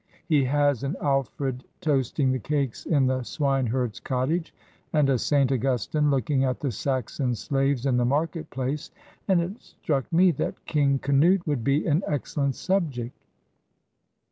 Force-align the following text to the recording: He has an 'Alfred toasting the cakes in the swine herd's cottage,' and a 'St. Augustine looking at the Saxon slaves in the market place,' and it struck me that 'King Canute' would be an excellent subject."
He 0.25 0.43
has 0.45 0.83
an 0.83 0.95
'Alfred 0.99 1.63
toasting 1.79 2.31
the 2.31 2.39
cakes 2.39 2.87
in 2.87 3.05
the 3.05 3.21
swine 3.21 3.67
herd's 3.67 3.99
cottage,' 3.99 4.51
and 4.93 5.07
a 5.11 5.19
'St. 5.19 5.51
Augustine 5.51 6.09
looking 6.09 6.43
at 6.43 6.59
the 6.59 6.71
Saxon 6.71 7.35
slaves 7.35 7.85
in 7.85 7.97
the 7.97 8.03
market 8.05 8.49
place,' 8.49 8.89
and 9.27 9.39
it 9.39 9.61
struck 9.61 10.11
me 10.11 10.31
that 10.31 10.65
'King 10.65 10.97
Canute' 10.97 11.45
would 11.45 11.63
be 11.63 11.85
an 11.85 12.01
excellent 12.07 12.55
subject." 12.55 13.15